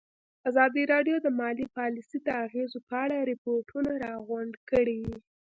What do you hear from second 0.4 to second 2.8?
ازادي راډیو د مالي پالیسي د اغېزو